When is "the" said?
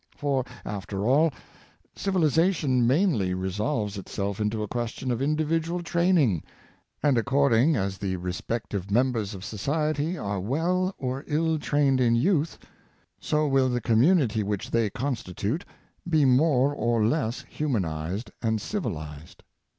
7.99-8.15, 13.69-13.79